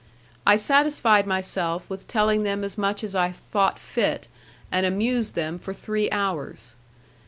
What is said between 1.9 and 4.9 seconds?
telling them as much as I thought fit, and